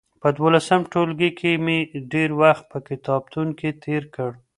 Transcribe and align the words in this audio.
په 0.21 0.29
دولسم 0.37 0.81
ټولګي 0.91 1.31
کي 1.39 1.51
مي 1.65 1.79
ډېر 2.13 2.29
وخت 2.41 2.63
په 2.71 2.77
کتابتون 2.87 3.47
کي 3.59 3.69
تېر 3.83 4.03
کړ. 4.15 4.29